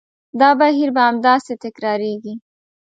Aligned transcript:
دا 0.39 0.49
بهیر 0.59 0.89
به 0.95 1.01
همداسې 1.09 1.53
تکرارېږي. 1.63 2.33